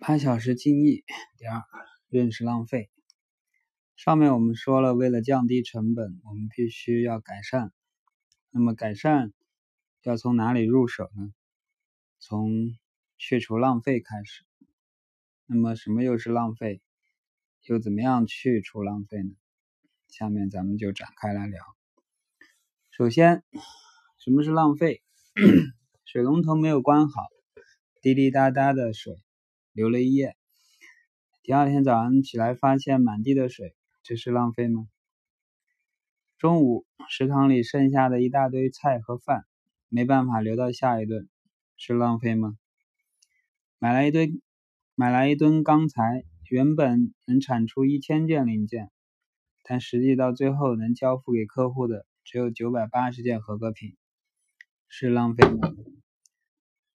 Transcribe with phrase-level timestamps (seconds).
[0.00, 1.04] 八小时精益。
[1.38, 1.64] 第二，
[2.08, 2.88] 认识浪费。
[3.96, 7.72] 上面我们说了，为了降低成本，我们必须要改善。
[8.50, 9.32] 那么改善
[10.02, 11.34] 要从哪里入手呢？
[12.20, 12.76] 从
[13.16, 14.44] 去除浪费开始。
[15.46, 16.80] 那么什么又是浪费？
[17.64, 19.30] 又怎么样去除浪费呢？
[20.06, 21.64] 下面咱们就展开来聊。
[22.90, 23.42] 首先，
[24.18, 25.02] 什么是浪费？
[26.04, 27.26] 水龙头没有关好，
[28.00, 29.16] 滴滴答答的水。
[29.78, 30.36] 流了一夜，
[31.44, 34.88] 第二天早上起来发现满地的水，这是浪费吗？
[36.36, 39.44] 中午食堂里剩下的一大堆菜和饭，
[39.88, 41.28] 没办法留到下一顿，
[41.76, 42.58] 是浪费吗？
[43.78, 44.42] 买来一堆，
[44.96, 48.90] 买来一吨钢材，原本能产出一千件零件，
[49.62, 53.96] 但实际到最后能交付给客户的只有九百八十件合格品，
[54.88, 55.72] 是浪费吗？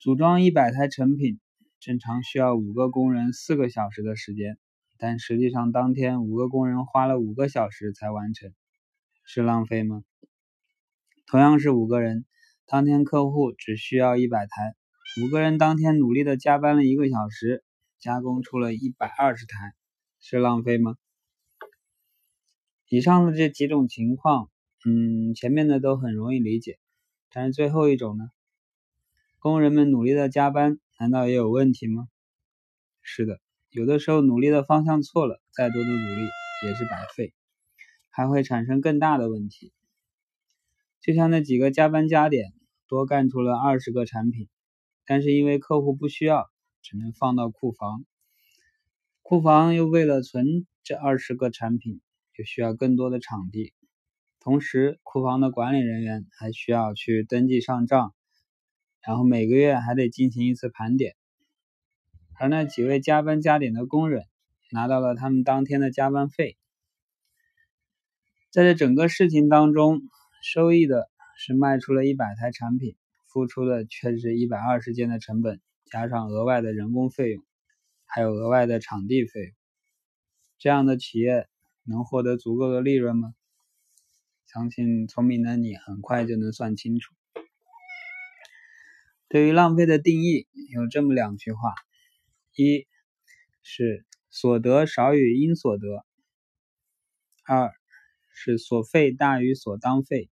[0.00, 1.38] 组装一百台成品。
[1.82, 4.56] 正常需要五个工人四个小时的时间，
[4.98, 8.54] 但实际上当天五个工人花了五个小时才完成，
[9.24, 10.04] 是浪费吗？
[11.26, 12.24] 同样是五个人，
[12.66, 14.76] 当天客户只需要一百台，
[15.24, 17.64] 五个人当天努力的加班了一个小时，
[17.98, 19.72] 加工出了一百二十台，
[20.20, 20.94] 是浪费吗？
[22.88, 24.48] 以上的这几种情况，
[24.86, 26.78] 嗯，前面的都很容易理解，
[27.32, 28.30] 但是最后一种呢？
[29.40, 30.78] 工人们努力的加班。
[31.02, 32.06] 难道也有问题吗？
[33.00, 36.28] 是的，有的时候努力的方向错了，再多的努力
[36.64, 37.34] 也是白费，
[38.12, 39.72] 还会产生更大的问题。
[41.00, 42.52] 就像那几个加班加点，
[42.86, 44.48] 多干出了二十个产品，
[45.04, 46.48] 但是因为客户不需要，
[46.82, 48.04] 只能放到库房。
[49.22, 52.00] 库房又为了存这二十个产品，
[52.32, 53.72] 就需要更多的场地，
[54.38, 58.14] 同时库房的管理人员还需要去登记上账。
[59.04, 61.16] 然后每个月还得进行一次盘点，
[62.38, 64.24] 而那几位加班加点的工人
[64.70, 66.56] 拿到了他们当天的加班费。
[68.50, 70.02] 在这整个事情当中，
[70.42, 72.94] 收益的是卖出了一百台产品，
[73.26, 77.44] 付出的却是一百二十件的成本，加上额外的人工费用，
[78.04, 79.52] 还有额外的场地费用。
[80.58, 81.48] 这样的企业
[81.82, 83.34] 能获得足够的利润吗？
[84.46, 87.14] 相信聪明的你很快就能算清楚。
[89.32, 91.72] 对于浪费的定义有这么两句话：
[92.54, 92.86] 一
[93.62, 96.04] 是所得少于应所得；
[97.42, 97.72] 二
[98.28, 100.28] 是所费大于所当费。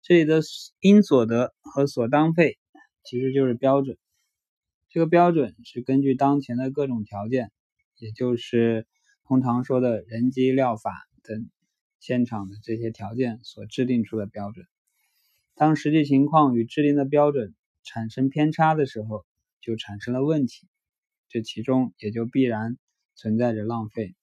[0.00, 0.42] 这里的
[0.78, 2.56] 应所得和所当费
[3.02, 3.98] 其实就是标准，
[4.88, 7.50] 这个标准是根据当前的各种条件，
[7.96, 8.86] 也就是
[9.24, 10.92] 通常说的人机料法
[11.24, 11.50] 等
[11.98, 14.68] 现场的这些条件所制定出的标准。
[15.58, 17.52] 当实际情况与制定的标准
[17.82, 19.26] 产生偏差的时候，
[19.60, 20.68] 就产生了问题，
[21.28, 22.78] 这其中也就必然
[23.16, 24.14] 存在着浪费。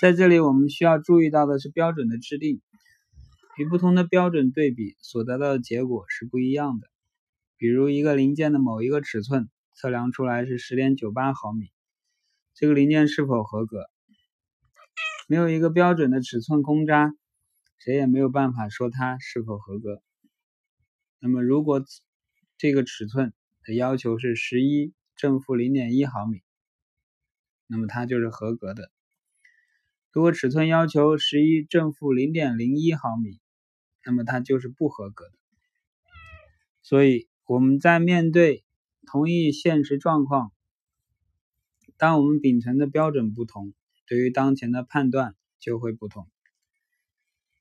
[0.00, 2.60] 在这里，我们需要注意到的是标准的制定
[3.56, 6.88] 与不同的标准对比所得到的结果是不一样的。
[7.56, 11.70] 比如，一个零件的某一个尺寸测量出来是十点九八毫米，
[12.54, 13.86] 这个零件是否合格？
[15.28, 17.14] 没有一个标准的尺寸公渣。
[17.78, 20.02] 谁也没有办法说它是否合格。
[21.18, 21.84] 那么，如果
[22.58, 23.32] 这个尺寸
[23.62, 26.42] 的要求是十一正负零点一毫米，
[27.66, 28.84] 那么它就是合格的；
[30.12, 33.40] 如果尺寸要求十一正负零点零一毫米，
[34.04, 35.32] 那么它就是不合格的。
[36.82, 38.64] 所以，我们在面对
[39.06, 40.52] 同一现实状况，
[41.96, 43.74] 当我们秉承的标准不同，
[44.06, 46.28] 对于当前的判断就会不同。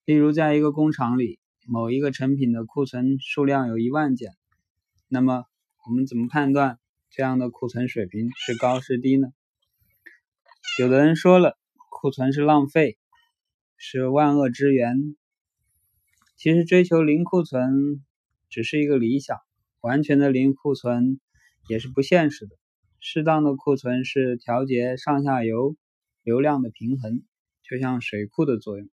[0.05, 4.33] 例如，在一个工厂里，某一个成品的库存数量有一万件，
[5.07, 5.45] 那么
[5.83, 6.77] 我们怎么判断
[7.09, 9.29] 这样的库存水平是高是低呢？
[10.79, 11.57] 有的人说了，
[11.89, 12.99] 库存是浪费，
[13.77, 15.15] 是万恶之源。
[16.35, 18.05] 其实，追求零库存
[18.47, 19.39] 只是一个理想，
[19.81, 21.19] 完全的零库存
[21.67, 22.55] 也是不现实的。
[22.99, 25.75] 适当的库存是调节上下游
[26.21, 27.23] 流量的平衡，
[27.63, 28.87] 就像水库的作用。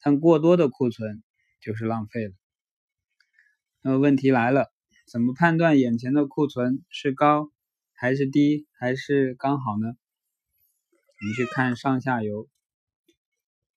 [0.00, 1.22] 但过多的库存
[1.60, 2.34] 就是浪费了。
[3.82, 4.72] 那么问题来了，
[5.06, 7.50] 怎么判断眼前的库存是高
[7.94, 9.88] 还是低还是刚好呢？
[9.88, 12.48] 我们去看上下游。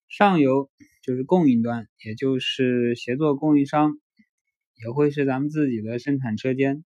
[0.08, 0.70] 上游
[1.04, 3.94] 就是供应端，也就是协作供应商，
[4.76, 6.84] 也会是咱们自己的生产车间。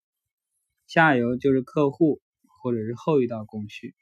[0.88, 2.22] 下游就是客户
[2.62, 3.96] 或者是后一道工序。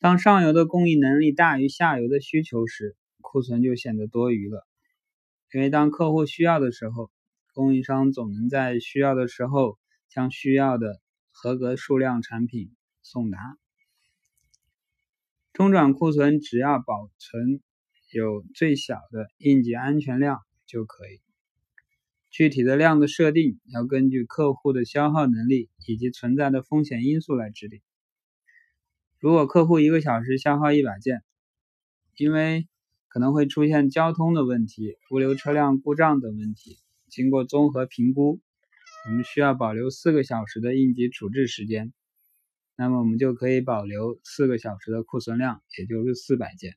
[0.00, 4.66] 当上游的供应能力大于下游的需求时，库存就显得多余了，
[5.54, 7.10] 因为当客户需要的时候，
[7.54, 9.78] 供应商总能在需要的时候
[10.10, 13.38] 将需要的合格数量产品送达。
[15.54, 17.60] 中转库存只要保存
[18.10, 21.20] 有最小的应急安全量就可以。
[22.30, 27.82] 具体的量的设定要根据客户的消耗能力以及存在的风险因素来制定。
[29.18, 31.22] 如果客户一个小时消耗一百件，
[32.16, 32.66] 因为
[33.12, 36.78] 可能会出现交通的问题、物流车辆故障等问题，
[37.10, 38.40] 经过综合评估，
[39.06, 41.92] 我们需要保留四个小时的应急处置时间，
[42.74, 46.76] 那么我们就可以保留四个小时的库存量，也就是四百件。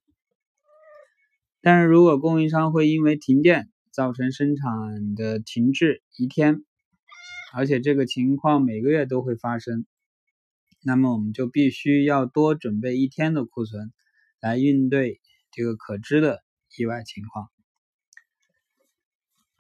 [1.62, 6.66] 但是如果供应商会因为停电，造成生产的停滞一天，
[7.54, 9.86] 而且这个情况每个月都会发生，
[10.84, 13.94] 那么我们就必须要多准备一天的库存，
[14.42, 15.22] 来应对
[15.56, 16.44] 这个可知的
[16.78, 17.50] 意外情况。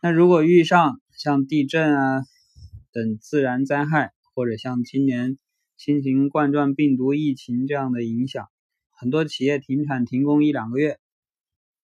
[0.01, 2.23] 那如果遇上像地震啊
[2.91, 5.37] 等自然灾害，或者像今年
[5.77, 8.49] 新型冠状病毒疫情这样的影响，
[8.91, 10.99] 很多企业停产停工一两个月。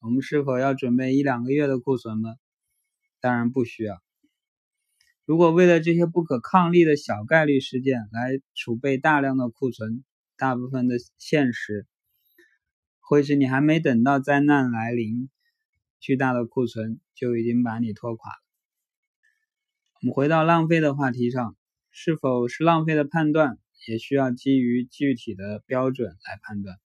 [0.01, 2.35] 我们是否要准备一两个月的库存呢？
[3.21, 4.01] 当然不需要。
[5.25, 10.03] 如果为了这些不可抗力的小概率事件来储备大量的库存，
[10.35, 11.87] 大部分的现实
[13.11, 15.29] 会是你还没等到灾难来临，
[15.99, 18.37] 巨大的库存就已经把你拖垮了。
[19.99, 21.57] 我们回到浪费的话题上，
[21.89, 26.77] 是否是浪费的判断，也需要基于具体的标准来判断。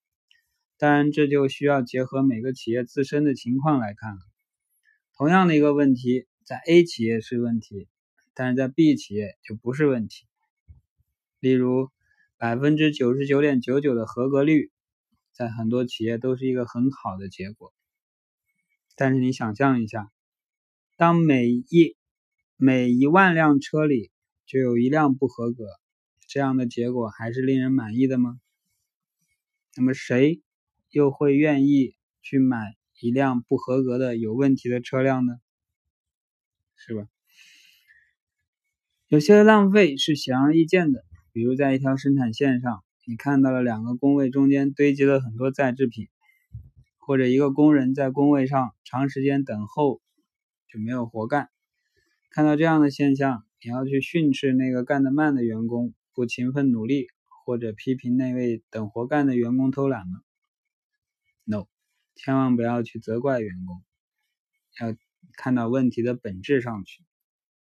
[0.78, 4.18] 当然，这就需要结合每个企业自身的情况来看了。
[5.16, 7.86] 同样的一个问题，在 A 企业是问题，
[8.34, 10.26] 但是在 B 企业就不是问题。
[11.38, 11.92] 例如，
[12.36, 14.72] 百分之九十九点九九的合格率，
[15.36, 17.74] 在很多企业都是一个很好的结果。
[18.94, 20.10] 但是你想象一下，
[20.96, 21.94] 当每一
[22.56, 24.10] 每一万辆车里
[24.46, 25.66] 就有一辆不合格，
[26.26, 28.40] 这样的结果还是令人满意的吗？
[29.76, 30.40] 那么谁？
[30.88, 35.34] 又会愿意去买一辆不合格的、有问题的车辆呢？
[36.76, 37.06] 是吧？
[39.08, 46.08] 有些浪费是显而易见的，比如在一条生产线上，你看到了两个工位中间堆积了很多在制品，
[46.98, 50.00] 或者一个工人在工位上长时间等候
[50.68, 51.48] 就没有活干。
[52.30, 57.06] 看到这样的现象，你要去训斥那个干得慢的员工不勤奋努力，
[57.44, 60.20] 或者批评那位等活干的员工偷懒吗
[61.44, 61.68] ？No，
[62.16, 63.84] 千万不要去责怪员工，
[64.80, 64.96] 要
[65.36, 67.04] 看到问题的本质上去，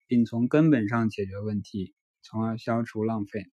[0.06, 3.50] 并从根本上解决问题，从而消除浪费。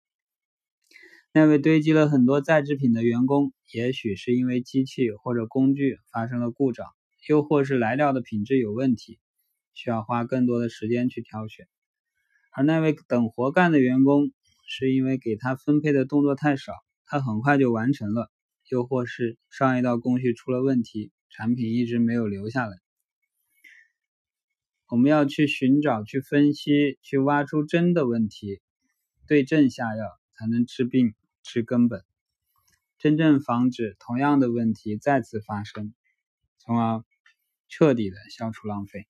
[1.33, 6.87] 那位堆积了很多在制品的员工，也许是因为机器或者工具发生了故障，
[7.27, 9.19] 又或是来料的品质有问题，
[9.73, 11.65] 需要花更多的时间去挑选；
[12.51, 14.31] 而那位等活干的员工，
[14.67, 16.73] 是因为给他分配的动作太少，
[17.05, 18.31] 他很快就完成了。
[18.69, 22.77] 又或是上一道工序出了问题，产品一直没有留下来。
[24.89, 28.59] 我们要去寻找、去分析、去挖出真的问题，
[29.25, 30.05] 对症下药，
[30.37, 32.05] 才能治病、治根本，
[32.97, 35.93] 真正防止同样的问题再次发生，
[36.59, 37.03] 从而
[37.67, 39.07] 彻底的消除浪费。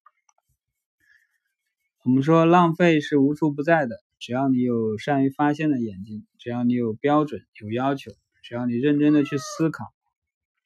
[2.03, 8.12] 我们说浪费是无处不在的，只要你有善于发现的眼睛，只要你有标准、有要求。
[8.43, 9.93] 只要你认真的去思考，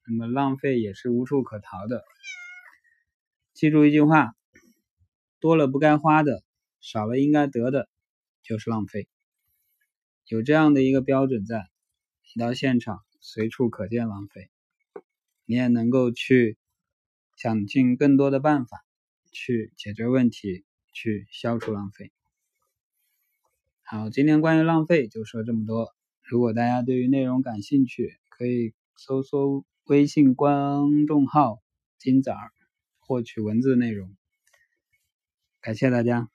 [0.06, 2.04] 那么浪费也是无处可逃的。
[3.56, 4.36] 记住一句话：
[5.40, 6.44] 多了不该花的，
[6.80, 7.90] 少了应该得的，
[8.44, 9.08] 就是浪费。
[10.26, 11.70] 有这样的一个标准在，
[12.34, 14.50] 你到现场随处可见浪费，
[15.46, 16.58] 你也能够去
[17.36, 18.86] 想尽更多的办法
[19.32, 20.64] 去解决问题，
[20.94, 22.12] 去消除浪费。
[23.84, 25.94] 好，今天关于浪费就说这么多。
[26.24, 31.62] 如果大家对于内容感兴趣，可以搜索微信公众号
[32.00, 32.54] “金子儿”
[33.02, 34.16] 获取文字内容。
[35.60, 36.30] 感谢大家。